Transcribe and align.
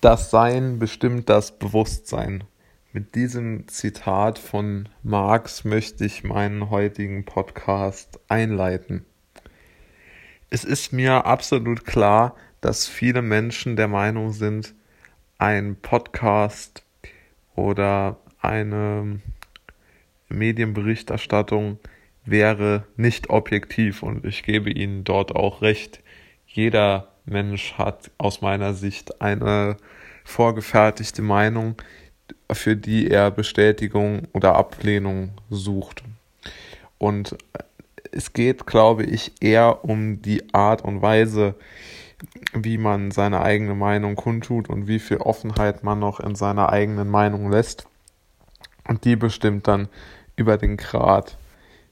Das 0.00 0.30
Sein 0.30 0.78
bestimmt 0.78 1.28
das 1.28 1.58
Bewusstsein. 1.58 2.44
Mit 2.92 3.16
diesem 3.16 3.66
Zitat 3.66 4.38
von 4.38 4.88
Marx 5.02 5.64
möchte 5.64 6.04
ich 6.04 6.22
meinen 6.22 6.70
heutigen 6.70 7.24
Podcast 7.24 8.20
einleiten. 8.28 9.04
Es 10.50 10.62
ist 10.62 10.92
mir 10.92 11.26
absolut 11.26 11.84
klar, 11.84 12.36
dass 12.60 12.86
viele 12.86 13.22
Menschen 13.22 13.74
der 13.74 13.88
Meinung 13.88 14.30
sind, 14.30 14.72
ein 15.36 15.74
Podcast 15.74 16.84
oder 17.56 18.20
eine 18.40 19.18
Medienberichterstattung 20.28 21.80
wäre 22.24 22.84
nicht 22.96 23.30
objektiv 23.30 24.04
und 24.04 24.24
ich 24.24 24.44
gebe 24.44 24.70
Ihnen 24.70 25.02
dort 25.02 25.34
auch 25.34 25.60
recht. 25.60 26.04
Jeder 26.46 27.17
Mensch 27.28 27.74
hat 27.74 28.10
aus 28.18 28.40
meiner 28.40 28.74
Sicht 28.74 29.20
eine 29.20 29.76
vorgefertigte 30.24 31.22
Meinung, 31.22 31.76
für 32.50 32.76
die 32.76 33.10
er 33.10 33.30
Bestätigung 33.30 34.28
oder 34.32 34.56
Ablehnung 34.56 35.30
sucht. 35.50 36.02
Und 36.98 37.36
es 38.12 38.32
geht, 38.32 38.66
glaube 38.66 39.04
ich, 39.04 39.32
eher 39.40 39.84
um 39.84 40.22
die 40.22 40.52
Art 40.54 40.82
und 40.82 41.02
Weise, 41.02 41.54
wie 42.52 42.78
man 42.78 43.10
seine 43.10 43.42
eigene 43.42 43.74
Meinung 43.74 44.16
kundtut 44.16 44.68
und 44.68 44.88
wie 44.88 44.98
viel 44.98 45.18
Offenheit 45.18 45.84
man 45.84 45.98
noch 45.98 46.20
in 46.20 46.34
seiner 46.34 46.70
eigenen 46.70 47.08
Meinung 47.08 47.50
lässt. 47.50 47.86
Und 48.86 49.04
die 49.04 49.16
bestimmt 49.16 49.68
dann 49.68 49.88
über 50.36 50.56
den 50.56 50.76
Grad, 50.76 51.36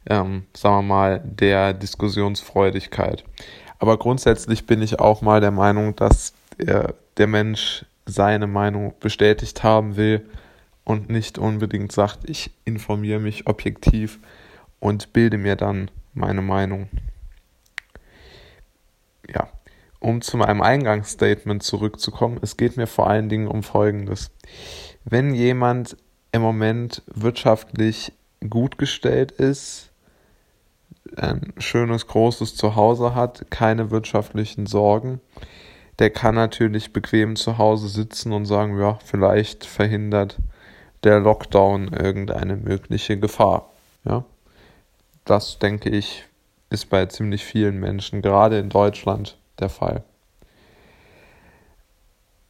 ähm, 0.09 0.47
sagen 0.55 0.77
wir 0.77 0.95
mal, 0.95 1.23
der 1.25 1.75
Diskussionsfreudigkeit. 1.75 3.25
Aber 3.79 3.99
grundsätzlich 3.99 4.67
bin 4.67 4.83
ich 4.83 5.01
auch 5.01 5.23
mal 5.23 5.41
der 5.41 5.51
Meinung, 5.51 5.97
dass 5.97 6.35
der, 6.59 6.95
der 7.17 7.27
Mensch 7.27 7.85
seine 8.07 8.47
Meinung 8.47 8.95
bestätigt 9.01 9.63
haben 9.63 9.97
will 9.97 10.25
und 10.85 11.11
nicht 11.11 11.39
unbedingt 11.39 11.93
sagt, 11.93 12.31
ich 12.31 12.53
informiere 12.65 13.19
mich 13.19 13.47
objektiv 13.47 14.21
und 14.79 15.13
bilde 15.13 15.39
mir 15.39 15.57
dann 15.57 15.91
meine 16.15 16.43
Meinung. 16.43 16.89
Ja, 19.29 19.49
um 19.99 20.23
zu 20.23 20.37
meinem 20.37 20.63
Eingangsstatement 20.63 21.63
zurückzukommen, 21.63 22.39
es 22.41 22.57
geht 22.57 22.77
mir 22.77 22.87
vor 22.87 23.09
allen 23.09 23.29
Dingen 23.29 23.49
um 23.49 23.65
Folgendes. 23.65 24.31
Wenn 25.05 25.35
jemand 25.35 25.97
im 26.31 26.43
Moment 26.43 27.03
wirtschaftlich 27.07 28.13
gut 28.49 28.79
gestellt 28.79 29.33
ist, 29.33 29.91
ein 31.17 31.53
schönes, 31.59 32.07
großes 32.07 32.57
Zuhause 32.57 33.15
hat, 33.15 33.51
keine 33.51 33.91
wirtschaftlichen 33.91 34.67
Sorgen, 34.67 35.21
der 35.99 36.11
kann 36.11 36.35
natürlich 36.35 36.93
bequem 36.93 37.37
zu 37.37 37.59
Hause 37.59 37.89
sitzen 37.89 38.33
und 38.33 38.47
sagen, 38.47 38.79
ja, 38.79 38.99
vielleicht 39.05 39.65
verhindert 39.65 40.39
der 41.05 41.21
Lockdown 41.21 41.89
irgendeine 41.89 42.57
mögliche 42.57 43.19
Gefahr. 43.19 43.71
Ja, 44.05 44.25
das 45.25 45.59
denke 45.59 45.91
ich 45.91 46.25
ist 46.71 46.91
bei 46.91 47.07
ziemlich 47.07 47.45
vielen 47.45 47.79
Menschen, 47.79 48.23
gerade 48.23 48.59
in 48.59 48.69
Deutschland, 48.69 49.39
der 49.61 49.69
Fall. 49.69 50.03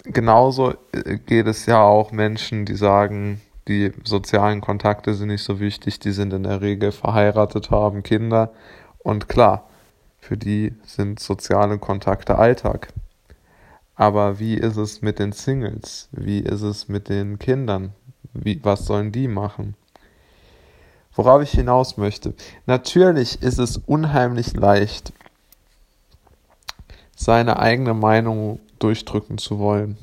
Genauso 0.04 0.74
äh, 0.92 1.18
geht 1.18 1.46
es 1.46 1.66
ja 1.66 1.82
auch 1.82 2.12
Menschen, 2.12 2.64
die 2.64 2.76
sagen, 2.76 3.40
die 3.68 3.92
sozialen 4.04 4.60
Kontakte 4.60 5.14
sind 5.14 5.28
nicht 5.28 5.42
so 5.42 5.58
wichtig, 5.58 5.98
die 5.98 6.12
sind 6.12 6.32
in 6.32 6.44
der 6.44 6.60
Regel 6.60 6.92
verheiratet, 6.92 7.70
haben 7.70 8.02
Kinder 8.02 8.52
und 8.98 9.28
klar, 9.28 9.68
für 10.18 10.36
die 10.36 10.74
sind 10.84 11.20
soziale 11.20 11.78
Kontakte 11.78 12.36
Alltag. 12.36 12.92
Aber 13.94 14.38
wie 14.38 14.54
ist 14.54 14.76
es 14.76 15.02
mit 15.02 15.18
den 15.18 15.32
Singles? 15.32 16.08
Wie 16.12 16.40
ist 16.40 16.62
es 16.62 16.88
mit 16.88 17.08
den 17.08 17.38
Kindern? 17.38 17.92
Wie, 18.34 18.60
was 18.62 18.84
sollen 18.84 19.10
die 19.10 19.28
machen? 19.28 19.74
Worauf 21.14 21.42
ich 21.42 21.52
hinaus 21.52 21.96
möchte. 21.96 22.34
Natürlich 22.66 23.42
ist 23.42 23.58
es 23.58 23.78
unheimlich 23.78 24.54
leicht, 24.54 25.12
seine 27.16 27.58
eigene 27.58 27.94
Meinung 27.94 28.60
durchdrücken 28.78 29.38
zu 29.38 29.58
wollen. 29.58 29.96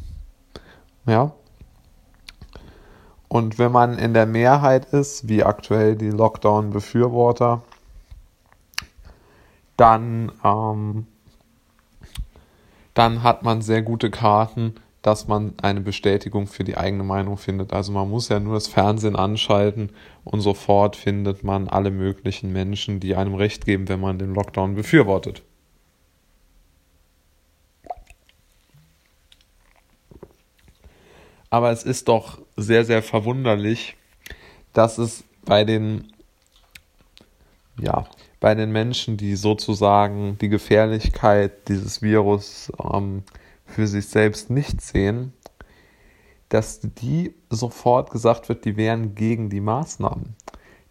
Ja, 1.05 1.33
und 3.33 3.57
wenn 3.57 3.71
man 3.71 3.97
in 3.97 4.13
der 4.13 4.27
Mehrheit 4.27 4.93
ist, 4.93 5.27
wie 5.27 5.43
aktuell 5.43 5.95
die 5.95 6.11
Lockdown-Befürworter, 6.11 7.63
dann, 9.75 10.31
ähm, 10.43 11.07
dann 12.93 13.23
hat 13.23 13.41
man 13.41 13.63
sehr 13.63 13.81
gute 13.81 14.11
Karten, 14.11 14.75
dass 15.01 15.27
man 15.27 15.55
eine 15.63 15.81
Bestätigung 15.81 16.45
für 16.45 16.63
die 16.63 16.77
eigene 16.77 17.03
Meinung 17.03 17.37
findet. 17.37 17.73
Also 17.73 17.91
man 17.91 18.07
muss 18.07 18.29
ja 18.29 18.39
nur 18.39 18.53
das 18.53 18.67
Fernsehen 18.67 19.15
anschalten 19.15 19.89
und 20.23 20.41
sofort 20.41 20.95
findet 20.95 21.43
man 21.43 21.67
alle 21.67 21.89
möglichen 21.89 22.53
Menschen, 22.53 22.99
die 22.99 23.15
einem 23.15 23.33
recht 23.33 23.65
geben, 23.65 23.89
wenn 23.89 23.99
man 23.99 24.19
den 24.19 24.35
Lockdown 24.35 24.75
befürwortet. 24.75 25.41
Aber 31.49 31.71
es 31.71 31.81
ist 31.81 32.07
doch 32.09 32.42
sehr, 32.55 32.85
sehr 32.85 33.03
verwunderlich, 33.03 33.95
dass 34.73 34.97
es 34.97 35.23
bei 35.45 35.63
den, 35.63 36.11
ja, 37.79 38.05
bei 38.39 38.55
den 38.55 38.71
Menschen, 38.71 39.17
die 39.17 39.35
sozusagen 39.35 40.37
die 40.39 40.49
Gefährlichkeit 40.49 41.67
dieses 41.69 42.01
Virus 42.01 42.71
ähm, 42.93 43.23
für 43.65 43.87
sich 43.87 44.07
selbst 44.07 44.49
nicht 44.49 44.81
sehen, 44.81 45.33
dass 46.49 46.81
die 46.81 47.33
sofort 47.49 48.11
gesagt 48.11 48.49
wird, 48.49 48.65
die 48.65 48.77
wären 48.77 49.15
gegen 49.15 49.49
die 49.49 49.61
Maßnahmen. 49.61 50.35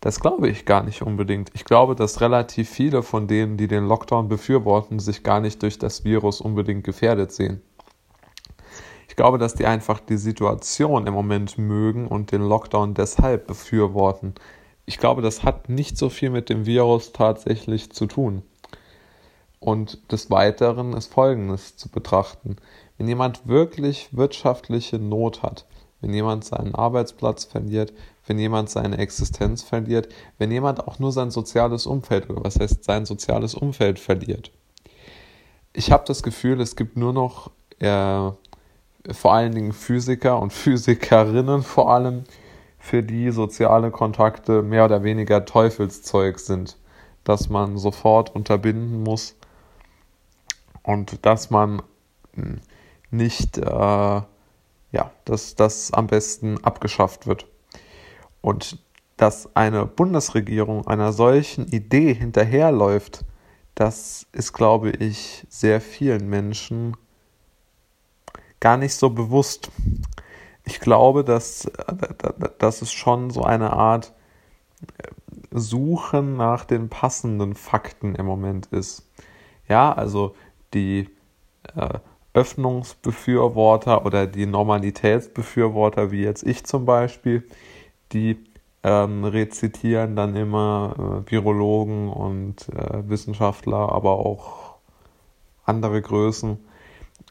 Das 0.00 0.18
glaube 0.18 0.48
ich 0.48 0.64
gar 0.64 0.82
nicht 0.82 1.02
unbedingt. 1.02 1.50
Ich 1.54 1.64
glaube, 1.64 1.94
dass 1.94 2.20
relativ 2.20 2.68
viele 2.68 3.04
von 3.04 3.28
denen, 3.28 3.56
die 3.56 3.68
den 3.68 3.86
Lockdown 3.86 4.28
befürworten, 4.28 4.98
sich 4.98 5.22
gar 5.22 5.38
nicht 5.38 5.62
durch 5.62 5.78
das 5.78 6.04
Virus 6.04 6.40
unbedingt 6.40 6.82
gefährdet 6.82 7.30
sehen. 7.30 7.62
Ich 9.12 9.16
glaube, 9.16 9.36
dass 9.36 9.54
die 9.54 9.66
einfach 9.66 10.00
die 10.00 10.16
Situation 10.16 11.06
im 11.06 11.12
Moment 11.12 11.58
mögen 11.58 12.08
und 12.08 12.32
den 12.32 12.40
Lockdown 12.40 12.94
deshalb 12.94 13.46
befürworten. 13.46 14.34
Ich 14.86 14.96
glaube, 14.96 15.20
das 15.20 15.44
hat 15.44 15.68
nicht 15.68 15.98
so 15.98 16.08
viel 16.08 16.30
mit 16.30 16.48
dem 16.48 16.64
Virus 16.64 17.12
tatsächlich 17.12 17.92
zu 17.92 18.06
tun. 18.06 18.42
Und 19.60 20.10
des 20.10 20.30
Weiteren 20.30 20.94
ist 20.94 21.12
Folgendes 21.12 21.76
zu 21.76 21.90
betrachten. 21.90 22.56
Wenn 22.96 23.06
jemand 23.06 23.46
wirklich 23.46 24.08
wirtschaftliche 24.16 24.98
Not 24.98 25.42
hat, 25.42 25.66
wenn 26.00 26.14
jemand 26.14 26.46
seinen 26.46 26.74
Arbeitsplatz 26.74 27.44
verliert, 27.44 27.92
wenn 28.26 28.38
jemand 28.38 28.70
seine 28.70 28.96
Existenz 28.96 29.62
verliert, 29.62 30.08
wenn 30.38 30.50
jemand 30.50 30.88
auch 30.88 30.98
nur 30.98 31.12
sein 31.12 31.30
soziales 31.30 31.84
Umfeld 31.84 32.30
oder 32.30 32.44
was 32.44 32.58
heißt 32.58 32.82
sein 32.82 33.04
soziales 33.04 33.54
Umfeld 33.54 33.98
verliert. 33.98 34.52
Ich 35.74 35.92
habe 35.92 36.04
das 36.06 36.22
Gefühl, 36.22 36.62
es 36.62 36.76
gibt 36.76 36.96
nur 36.96 37.12
noch 37.12 37.50
äh, 37.78 38.30
vor 39.10 39.34
allen 39.34 39.54
Dingen 39.54 39.72
Physiker 39.72 40.40
und 40.40 40.52
Physikerinnen 40.52 41.62
vor 41.62 41.92
allem, 41.92 42.24
für 42.78 43.02
die 43.04 43.30
soziale 43.30 43.92
Kontakte 43.92 44.62
mehr 44.62 44.84
oder 44.84 45.04
weniger 45.04 45.44
Teufelszeug 45.44 46.40
sind, 46.40 46.76
dass 47.22 47.48
man 47.48 47.78
sofort 47.78 48.34
unterbinden 48.34 49.04
muss 49.04 49.36
und 50.82 51.24
dass 51.24 51.50
man 51.50 51.82
hm, 52.34 52.60
nicht, 53.10 53.58
äh, 53.58 53.62
ja, 53.64 55.10
dass 55.24 55.54
das 55.54 55.92
am 55.92 56.08
besten 56.08 56.62
abgeschafft 56.64 57.28
wird. 57.28 57.46
Und 58.40 58.78
dass 59.16 59.54
eine 59.54 59.86
Bundesregierung 59.86 60.86
einer 60.88 61.12
solchen 61.12 61.68
Idee 61.68 62.14
hinterherläuft, 62.14 63.24
das 63.76 64.26
ist, 64.32 64.52
glaube 64.52 64.90
ich, 64.90 65.46
sehr 65.48 65.80
vielen 65.80 66.28
Menschen 66.28 66.96
gar 68.62 68.76
nicht 68.76 68.94
so 68.94 69.10
bewusst. 69.10 69.72
Ich 70.64 70.78
glaube, 70.78 71.24
dass, 71.24 71.68
dass 72.58 72.80
es 72.80 72.92
schon 72.92 73.30
so 73.30 73.42
eine 73.42 73.72
Art 73.72 74.12
Suchen 75.50 76.36
nach 76.36 76.64
den 76.64 76.88
passenden 76.88 77.54
Fakten 77.54 78.14
im 78.14 78.24
Moment 78.24 78.66
ist. 78.66 79.10
Ja, 79.68 79.92
also 79.92 80.36
die 80.74 81.10
äh, 81.74 81.98
Öffnungsbefürworter 82.34 84.06
oder 84.06 84.28
die 84.28 84.46
Normalitätsbefürworter, 84.46 86.12
wie 86.12 86.22
jetzt 86.22 86.44
ich 86.44 86.64
zum 86.64 86.86
Beispiel, 86.86 87.42
die 88.12 88.38
ähm, 88.84 89.24
rezitieren 89.24 90.14
dann 90.14 90.36
immer 90.36 91.24
äh, 91.26 91.30
Virologen 91.32 92.08
und 92.08 92.68
äh, 92.68 93.08
Wissenschaftler, 93.08 93.90
aber 93.90 94.12
auch 94.12 94.76
andere 95.64 96.00
Größen 96.00 96.58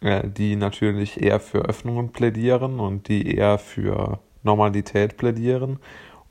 die 0.01 0.55
natürlich 0.55 1.21
eher 1.21 1.39
für 1.39 1.59
Öffnungen 1.59 2.11
plädieren 2.11 2.79
und 2.79 3.07
die 3.07 3.35
eher 3.35 3.57
für 3.57 4.19
Normalität 4.43 5.17
plädieren. 5.17 5.79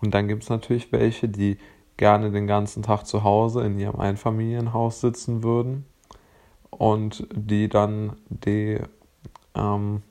Und 0.00 0.14
dann 0.14 0.28
gibt 0.28 0.42
es 0.42 0.48
natürlich 0.48 0.90
welche, 0.92 1.28
die 1.28 1.58
gerne 1.96 2.30
den 2.30 2.46
ganzen 2.46 2.82
Tag 2.82 3.06
zu 3.06 3.22
Hause 3.22 3.62
in 3.62 3.78
ihrem 3.78 4.00
Einfamilienhaus 4.00 5.00
sitzen 5.00 5.42
würden 5.42 5.84
und 6.70 7.28
die 7.32 7.68
dann 7.68 8.16
die 8.28 8.78
ähm, 9.54 10.02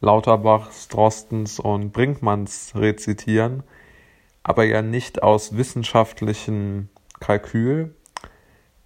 Lauterbachs, 0.00 0.88
Drostens 0.88 1.60
und 1.60 1.92
Brinkmanns 1.92 2.72
rezitieren, 2.74 3.62
aber 4.42 4.64
ja 4.64 4.82
nicht 4.82 5.22
aus 5.22 5.56
wissenschaftlichen 5.56 6.88
Kalkül 7.20 7.94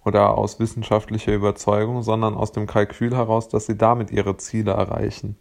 oder 0.05 0.37
aus 0.37 0.59
wissenschaftlicher 0.59 1.33
Überzeugung, 1.33 2.03
sondern 2.03 2.35
aus 2.35 2.51
dem 2.51 2.67
Kalkül 2.67 3.15
heraus, 3.15 3.49
dass 3.49 3.65
sie 3.65 3.77
damit 3.77 4.11
ihre 4.11 4.37
Ziele 4.37 4.71
erreichen. 4.71 5.37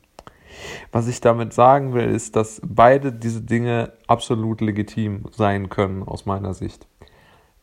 Was 0.91 1.09
ich 1.09 1.21
damit 1.21 1.53
sagen 1.53 1.95
will, 1.95 2.09
ist, 2.11 2.37
dass 2.37 2.61
beide 2.65 3.13
diese 3.13 3.41
Dinge 3.41 3.93
absolut 4.07 4.61
legitim 4.61 5.25
sein 5.33 5.69
können 5.71 6.03
aus 6.03 6.27
meiner 6.27 6.55
Sicht 6.55 6.87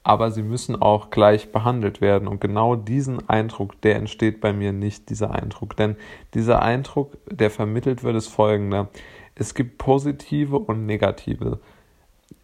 aber 0.04 0.32
sie 0.32 0.44
müssen 0.44 0.82
auch 0.82 1.10
gleich 1.10 1.52
behandelt 1.52 2.02
werden. 2.02 2.28
Und 2.28 2.42
genau 2.42 2.76
diesen 2.76 3.30
Eindruck, 3.30 3.80
der 3.82 3.98
entsteht 3.98 4.42
bei 4.42 4.54
mir 4.54 4.72
nicht, 4.74 5.10
dieser 5.10 5.32
Eindruck. 5.32 5.76
Denn 5.76 5.98
dieser 6.34 6.62
Eindruck, 6.62 7.18
der 7.30 7.52
vermittelt 7.52 8.04
wird, 8.04 8.16
ist 8.16 8.28
folgender. 8.28 8.90
Es 9.36 9.54
gibt 9.54 9.78
positive 9.78 10.58
und 10.58 10.86
negative. 10.86 11.60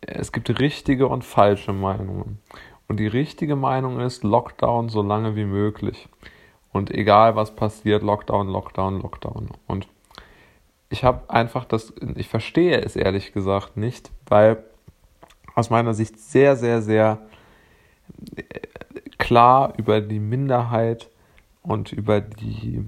Es 0.01 0.31
gibt 0.31 0.59
richtige 0.59 1.07
und 1.07 1.23
falsche 1.23 1.73
Meinungen. 1.73 2.39
Und 2.87 2.99
die 2.99 3.07
richtige 3.07 3.55
Meinung 3.55 3.99
ist 3.99 4.23
Lockdown 4.23 4.89
so 4.89 5.01
lange 5.01 5.35
wie 5.35 5.45
möglich. 5.45 6.07
Und 6.71 6.91
egal 6.91 7.35
was 7.35 7.55
passiert, 7.55 8.03
Lockdown, 8.03 8.47
Lockdown, 8.47 9.01
Lockdown. 9.01 9.49
Und 9.67 9.87
ich 10.89 11.03
habe 11.03 11.29
einfach 11.29 11.65
das, 11.65 11.93
ich 12.15 12.27
verstehe 12.27 12.79
es 12.81 12.95
ehrlich 12.95 13.33
gesagt 13.33 13.77
nicht, 13.77 14.11
weil 14.27 14.63
aus 15.55 15.69
meiner 15.69 15.93
Sicht 15.93 16.19
sehr, 16.19 16.55
sehr, 16.55 16.81
sehr 16.81 17.19
klar 19.17 19.73
über 19.77 20.01
die 20.01 20.19
Minderheit 20.19 21.09
und 21.63 21.91
über 21.91 22.21
die 22.21 22.87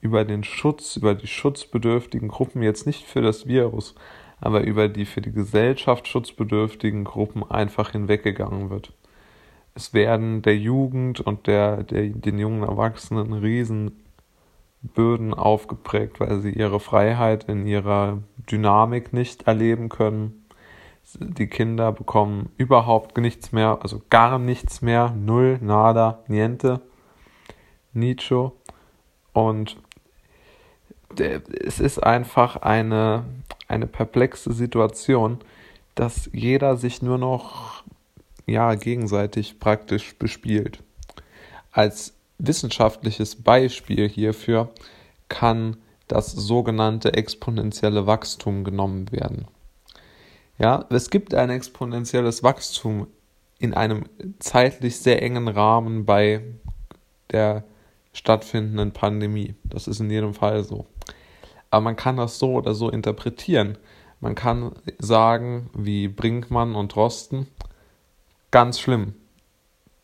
über 0.00 0.24
den 0.24 0.44
Schutz, 0.44 0.96
über 0.96 1.14
die 1.14 1.26
schutzbedürftigen 1.26 2.28
Gruppen, 2.28 2.62
jetzt 2.62 2.86
nicht 2.86 3.04
für 3.04 3.22
das 3.22 3.46
Virus, 3.46 3.94
aber 4.40 4.62
über 4.62 4.88
die 4.88 5.06
für 5.06 5.20
die 5.20 5.32
Gesellschaft 5.32 6.08
schutzbedürftigen 6.08 7.04
Gruppen 7.04 7.48
einfach 7.50 7.92
hinweggegangen 7.92 8.70
wird. 8.70 8.92
Es 9.74 9.92
werden 9.92 10.42
der 10.42 10.56
Jugend 10.56 11.20
und 11.20 11.46
der, 11.46 11.82
der, 11.82 12.08
den 12.08 12.38
jungen 12.38 12.62
Erwachsenen 12.62 13.32
Riesenbürden 13.32 15.34
aufgeprägt, 15.34 16.20
weil 16.20 16.40
sie 16.40 16.52
ihre 16.52 16.80
Freiheit 16.80 17.44
in 17.44 17.66
ihrer 17.66 18.22
Dynamik 18.50 19.12
nicht 19.12 19.46
erleben 19.46 19.88
können 19.88 20.46
die 21.14 21.46
Kinder 21.46 21.92
bekommen 21.92 22.50
überhaupt 22.56 23.16
nichts 23.18 23.52
mehr, 23.52 23.78
also 23.82 24.02
gar 24.10 24.38
nichts 24.38 24.82
mehr, 24.82 25.14
null, 25.16 25.58
nada, 25.62 26.20
niente, 26.26 26.80
Nietzsche. 27.92 28.52
Und 29.32 29.76
es 31.16 31.80
ist 31.80 32.02
einfach 32.02 32.56
eine, 32.56 33.24
eine 33.68 33.86
perplexe 33.86 34.52
Situation, 34.52 35.38
dass 35.94 36.30
jeder 36.32 36.76
sich 36.76 37.02
nur 37.02 37.18
noch 37.18 37.82
ja, 38.46 38.74
gegenseitig 38.74 39.58
praktisch 39.58 40.16
bespielt. 40.16 40.82
Als 41.72 42.14
wissenschaftliches 42.38 43.36
Beispiel 43.36 44.08
hierfür 44.08 44.70
kann 45.28 45.76
das 46.08 46.32
sogenannte 46.32 47.14
exponentielle 47.14 48.06
Wachstum 48.06 48.62
genommen 48.62 49.10
werden. 49.10 49.46
Ja, 50.58 50.86
es 50.90 51.10
gibt 51.10 51.34
ein 51.34 51.50
exponentielles 51.50 52.42
Wachstum 52.42 53.08
in 53.58 53.74
einem 53.74 54.04
zeitlich 54.38 54.98
sehr 54.98 55.22
engen 55.22 55.48
Rahmen 55.48 56.04
bei 56.06 56.42
der 57.32 57.64
stattfindenden 58.12 58.92
Pandemie. 58.92 59.54
Das 59.64 59.88
ist 59.88 60.00
in 60.00 60.10
jedem 60.10 60.34
Fall 60.34 60.64
so. 60.64 60.86
Aber 61.76 61.84
man 61.84 61.96
kann 61.96 62.16
das 62.16 62.38
so 62.38 62.54
oder 62.54 62.72
so 62.72 62.88
interpretieren. 62.88 63.76
Man 64.20 64.34
kann 64.34 64.72
sagen, 64.98 65.68
wie 65.74 66.08
Brinkmann 66.08 66.74
und 66.74 66.94
Drosten, 66.94 67.48
ganz 68.50 68.80
schlimm, 68.80 69.12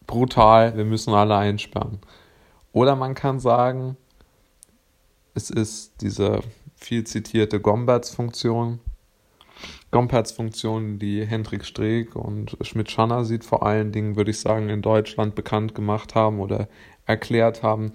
brutal, 0.07 0.77
wir 0.77 0.85
müssen 0.85 1.15
alle 1.15 1.35
einsperren. 1.35 2.01
Oder 2.75 2.95
man 2.95 3.15
kann 3.15 3.41
sagen, 3.41 3.97
es 5.33 5.49
ist 5.49 6.03
diese 6.03 6.41
viel 6.77 7.05
zitierte 7.05 7.59
Gomberts-Funktion, 7.59 8.79
Gomperz-Funktion, 9.93 10.99
die 10.99 11.25
Hendrik 11.25 11.65
Streeck 11.65 12.17
und 12.17 12.55
Schmidt-Schanner 12.61 13.25
sieht, 13.25 13.47
vor 13.47 13.63
allen 13.65 13.93
Dingen, 13.93 14.17
würde 14.17 14.31
ich 14.31 14.41
sagen, 14.41 14.69
in 14.69 14.83
Deutschland 14.83 15.35
bekannt 15.35 15.75
gemacht 15.75 16.15
haben 16.15 16.39
oder 16.39 16.69
erklärt 17.07 17.63
haben, 17.63 17.95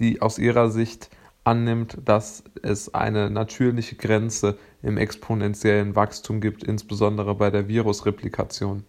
die 0.00 0.20
aus 0.20 0.40
ihrer 0.40 0.70
Sicht 0.70 1.08
annimmt, 1.44 1.98
dass 2.04 2.44
es 2.62 2.94
eine 2.94 3.30
natürliche 3.30 3.96
Grenze 3.96 4.58
im 4.82 4.96
exponentiellen 4.96 5.96
Wachstum 5.96 6.40
gibt, 6.40 6.62
insbesondere 6.62 7.34
bei 7.34 7.50
der 7.50 7.68
Virusreplikation. 7.68 8.84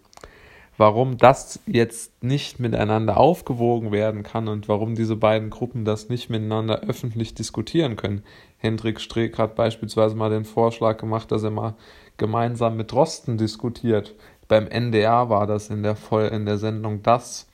Warum 0.76 1.18
das 1.18 1.60
jetzt 1.68 2.24
nicht 2.24 2.60
miteinander 2.60 3.18
aufgewogen 3.18 3.92
werden 3.92 4.24
kann 4.24 4.48
und 4.48 4.68
warum 4.68 4.96
diese 4.96 5.16
beiden 5.16 5.52
Gruppen 5.52 5.86
das 5.86 6.10
nicht 6.10 6.32
miteinander 6.32 6.82
öffentlich 6.82 7.36
diskutieren 7.36 7.96
können. 7.96 8.24
Hendrik 8.58 9.00
Streeck 9.00 9.38
hat 9.38 9.56
beispielsweise 9.56 10.16
mal 10.16 10.32
den 10.32 10.46
Vorschlag 10.46 10.98
gemacht, 10.98 11.32
dass 11.32 11.44
er 11.44 11.52
mal 11.52 11.76
gemeinsam 12.18 12.76
mit 12.76 12.92
Drosten 12.92 13.38
diskutiert. 13.38 14.16
Beim 14.48 14.68
NDR 14.68 15.30
war 15.30 15.46
das 15.46 15.70
in 15.70 15.84
der, 15.84 15.96
Voll 15.96 16.26
in 16.26 16.46
der 16.46 16.58
Sendung 16.58 17.04
das. 17.04 17.48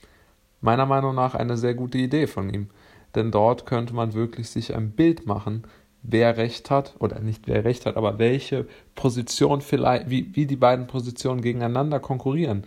Meiner 0.61 0.85
Meinung 0.85 1.13
nach 1.13 1.35
eine 1.35 1.57
sehr 1.57 1.73
gute 1.73 1.97
Idee 1.97 2.25
von 2.25 2.53
ihm. 2.53 2.69
Denn 3.15 3.31
dort 3.31 3.65
könnte 3.65 3.93
man 3.93 4.13
wirklich 4.13 4.49
sich 4.49 4.75
ein 4.75 4.91
Bild 4.91 5.25
machen, 5.25 5.63
wer 6.01 6.37
recht 6.37 6.69
hat, 6.69 6.95
oder 6.99 7.19
nicht 7.19 7.47
wer 7.47 7.63
recht 7.65 7.85
hat, 7.85 7.97
aber 7.97 8.19
welche 8.19 8.67
Position 8.95 9.61
vielleicht, 9.61 10.09
wie, 10.09 10.35
wie 10.35 10.45
die 10.45 10.55
beiden 10.55 10.87
Positionen 10.87 11.41
gegeneinander 11.41 11.99
konkurrieren. 11.99 12.63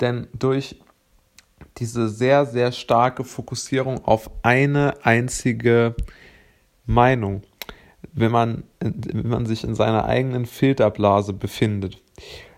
Denn 0.00 0.26
durch 0.36 0.76
diese 1.78 2.08
sehr, 2.08 2.44
sehr 2.44 2.72
starke 2.72 3.24
Fokussierung 3.24 4.04
auf 4.04 4.30
eine 4.42 4.94
einzige 5.04 5.94
Meinung 6.86 7.42
wenn 8.12 8.32
man, 8.32 8.64
wenn 8.80 9.28
man 9.28 9.46
sich 9.46 9.64
in 9.64 9.74
seiner 9.74 10.04
eigenen 10.04 10.46
Filterblase 10.46 11.32
befindet, 11.32 11.98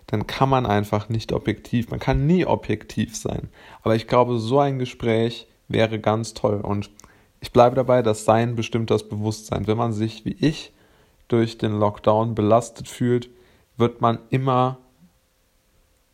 dann 0.07 0.27
kann 0.27 0.49
man 0.49 0.65
einfach 0.65 1.09
nicht 1.09 1.31
objektiv, 1.31 1.89
man 1.89 1.99
kann 1.99 2.27
nie 2.27 2.45
objektiv 2.45 3.15
sein. 3.15 3.49
Aber 3.81 3.95
ich 3.95 4.07
glaube, 4.07 4.37
so 4.37 4.59
ein 4.59 4.79
Gespräch 4.79 5.47
wäre 5.67 5.99
ganz 5.99 6.33
toll. 6.33 6.61
Und 6.61 6.91
ich 7.45 7.51
bleibe 7.51 7.75
dabei, 7.75 8.01
dass 8.01 8.25
Sein 8.25 8.55
bestimmt 8.55 8.89
das 8.89 9.07
Bewusstsein. 9.07 9.67
Wenn 9.67 9.77
man 9.77 9.93
sich 9.93 10.25
wie 10.25 10.35
ich 10.39 10.73
durch 11.27 11.59
den 11.59 11.77
Lockdown 11.77 12.33
belastet 12.33 12.87
fühlt, 12.87 13.29
wird 13.77 14.01
man 14.01 14.17
immer 14.31 14.79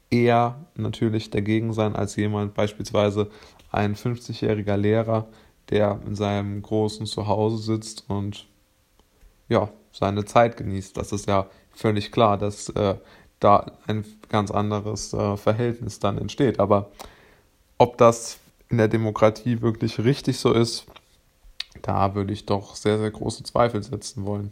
eher 0.10 0.65
natürlich 0.75 1.29
dagegen 1.29 1.72
sein 1.72 1.96
als 1.96 2.17
jemand, 2.17 2.53
beispielsweise 2.53 3.29
ein 3.72 3.96
50-jähriger 3.96 4.75
Lehrer, 4.75 5.25
der 5.70 6.01
in 6.06 6.15
seinem 6.15 6.62
großen 6.62 7.06
Zuhause 7.06 7.60
sitzt 7.60 8.10
und 8.10 8.46
ja, 9.48 9.70
seine 9.94 10.25
Zeit 10.25 10.58
genießt. 10.58 10.98
Das 10.98 11.13
ist 11.13 11.29
ja 11.29 11.48
völlig 11.72 12.12
klar, 12.12 12.38
dass 12.38 12.67
äh, 12.72 12.96
da 13.39 13.72
ein 13.88 14.03
ganz 14.27 14.51
anderes 14.51 15.13
äh, 15.13 15.38
Verhältnis 15.38 16.00
dann 16.00 16.17
entsteht. 16.17 16.60
Aber 16.60 16.91
ob 17.77 17.98
das 17.98 18.38
in 18.67 18.77
der 18.77 18.89
Demokratie 18.89 19.62
wirklich 19.62 19.98
richtig 19.98 20.38
so 20.38 20.51
ist, 20.51 20.88
da 21.82 22.16
würde 22.16 22.34
ich 22.34 22.46
doch 22.46 22.75
sehr, 22.75 23.00
sehr 23.00 23.12
große 23.12 23.44
Zweifel 23.44 23.82
setzen 23.84 24.25
wollen. 24.25 24.51